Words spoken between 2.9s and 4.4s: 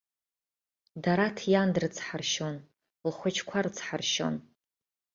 лхәыҷқәа рыцҳаршьон.